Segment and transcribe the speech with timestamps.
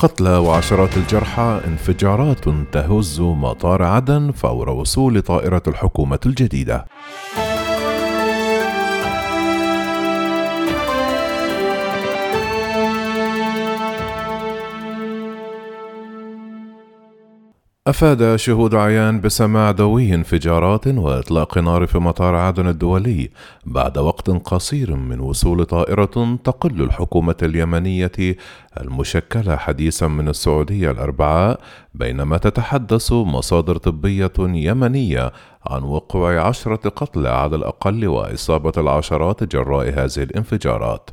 [0.00, 6.86] قتلى وعشرات الجرحى انفجارات تهز مطار عدن فور وصول طائرة الحكومة الجديدة.
[17.90, 23.30] أفاد شهود عيان بسماع دوي انفجارات وإطلاق نار في مطار عدن الدولي
[23.64, 28.36] بعد وقت قصير من وصول طائرة تقل الحكومة اليمنية
[28.80, 31.60] المشكلة حديثا من السعودية الأربعاء
[31.94, 35.32] بينما تتحدث مصادر طبية يمنية
[35.66, 41.10] عن وقوع عشرة قتلى على الأقل وإصابة العشرات جراء هذه الانفجارات.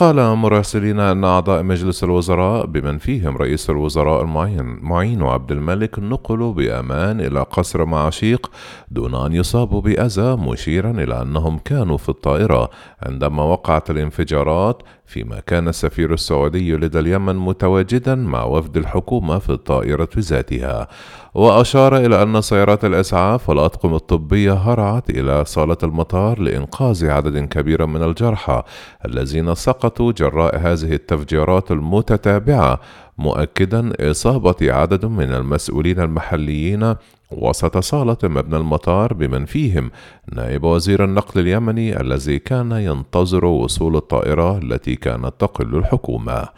[0.00, 6.52] قال مراسلين أن أعضاء مجلس الوزراء بمن فيهم رئيس الوزراء المعين معين عبد الملك نقلوا
[6.52, 8.50] بأمان إلى قصر معشيق
[8.90, 12.70] دون أن يصابوا بأذى مشيرا إلى أنهم كانوا في الطائرة
[13.02, 20.08] عندما وقعت الانفجارات فيما كان السفير السعودي لدى اليمن متواجدا مع وفد الحكومة في الطائرة
[20.18, 20.88] ذاتها.
[21.34, 28.02] وأشار إلى أن سيارات الإسعاف والأطقم الطبية هرعت إلى صالة المطار لإنقاذ عدد كبير من
[28.02, 28.62] الجرحى
[29.04, 32.80] الذين سقطوا جراء هذه التفجيرات المتتابعة
[33.18, 36.94] مؤكدا إصابة عدد من المسؤولين المحليين
[37.30, 39.90] وسط صالة مبنى المطار بمن فيهم.
[40.32, 46.48] نائب وزير النقل اليمني الذي كان ينتظر وصول الطائرة التي كانت تقل الحكومة.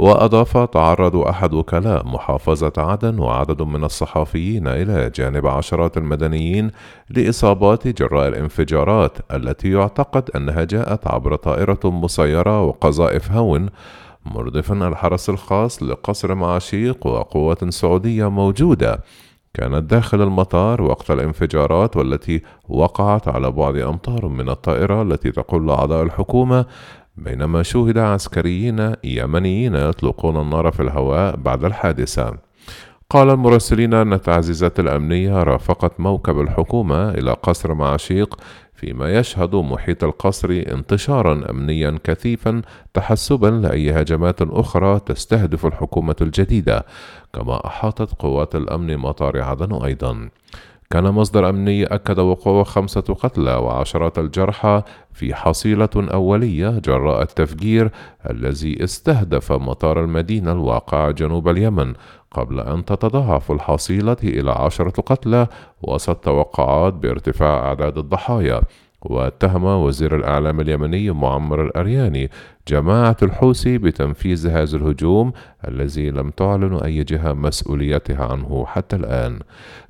[0.00, 6.70] وأضاف تعرض أحد وكلاء محافظة عدن وعدد من الصحفيين إلى جانب عشرات المدنيين
[7.10, 13.68] لإصابات جراء الانفجارات التي يعتقد أنها جاءت عبر طائرة مسيرة وقذائف هون
[14.24, 19.02] مردفا الحرس الخاص لقصر معشيق وقوة سعودية موجودة.
[19.54, 26.02] كانت داخل المطار وقت الانفجارات والتي وقعت على بعد أمتار من الطائرة التي تقول أعضاء
[26.02, 26.66] الحكومة
[27.20, 32.36] بينما شوهد عسكريين يمنيين يطلقون النار في الهواء بعد الحادثة.
[33.10, 38.40] قال المراسلين أن التعزيزات الأمنية رافقت موكب الحكومة إلى قصر معشيق
[38.74, 42.62] فيما يشهد محيط القصر انتشارا أمنيا كثيفا
[42.94, 46.86] تحسبا لأي هجمات أخرى تستهدف الحكومة الجديدة
[47.32, 50.28] كما أحاطت قوات الأمن مطار عدن أيضا.
[50.92, 57.90] كان مصدر أمني أكد وقوع خمسة قتلى وعشرات الجرحى في حصيلة أولية جراء التفجير
[58.30, 61.94] الذي استهدف مطار المدينة الواقع جنوب اليمن
[62.30, 65.46] قبل أن تتضاعف الحصيلة إلى عشرة قتلى
[65.82, 68.60] وسط توقعات بارتفاع أعداد الضحايا.
[69.02, 72.30] واتهم وزير الإعلام اليمني معمر الأرياني
[72.68, 75.32] جماعة الحوثي بتنفيذ هذا الهجوم
[75.68, 79.38] الذي لم تعلن أي جهة مسؤوليتها عنه حتى الآن.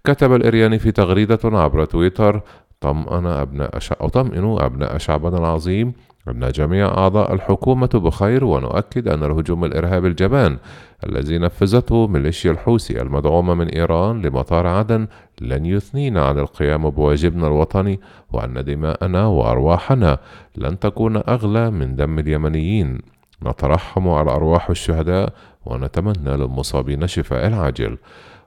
[0.05, 2.41] كتب الإرياني في تغريدة عبر تويتر
[2.81, 5.93] طمأن أبناء أطمئن أبناء شعبنا العظيم.
[6.29, 10.59] أن جميع أعضاء الحكومة بخير ونؤكد أن الهجوم الإرهابي الجبان
[11.07, 15.07] الذي نفذته ميليشيا الحوثي المدعومة من إيران لمطار عدن
[15.41, 18.01] لن يثنينا عن القيام بواجبنا الوطني
[18.33, 20.19] وأن دماءنا وأرواحنا
[20.57, 22.99] لن تكون أغلى من دم اليمنيين.
[23.43, 25.33] نترحم على أرواح الشهداء
[25.67, 27.99] ونتمنى للمصابين شفاء العاجل.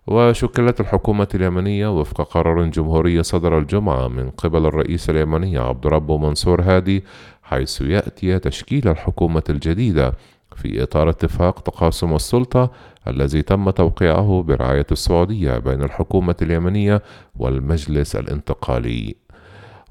[0.08, 6.62] وشكلت الحكومة اليمنية وفق قرار جمهوري صدر الجمعة من قبل الرئيس اليمني عبد ربه منصور
[6.62, 7.03] هادي
[7.44, 10.14] حيث يأتي تشكيل الحكومة الجديدة
[10.56, 12.72] في إطار اتفاق تقاسم السلطة
[13.08, 17.02] الذي تم توقيعه برعاية السعودية بين الحكومة اليمنية
[17.35, 19.22] والمجلس الانتقالي.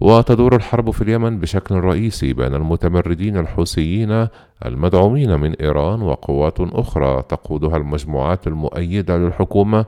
[0.01, 4.29] وتدور الحرب في اليمن بشكل رئيسي بين المتمردين الحوثيين
[4.65, 9.87] المدعومين من إيران وقوات أخرى تقودها المجموعات المؤيدة للحكومة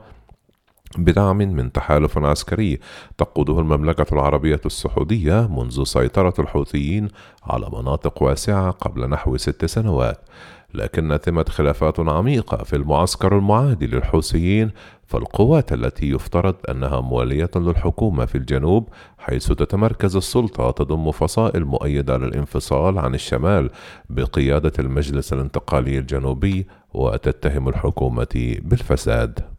[0.97, 2.79] بدعم من تحالف عسكري
[3.17, 7.07] تقوده المملكة العربية السعودية منذ سيطرة الحوثيين
[7.43, 10.17] على مناطق واسعة قبل نحو ست سنوات.
[10.75, 14.71] لكن ثمة خلافات عميقة في المعسكر المعادي للحوثيين
[15.05, 22.97] فالقوات التي يفترض أنها موالية للحكومة في الجنوب حيث تتمركز السلطة تضم فصائل مؤيدة للانفصال
[22.97, 23.69] عن الشمال
[24.09, 29.54] بقيادة المجلس الانتقالي الجنوبي وتتهم الحكومة بالفساد.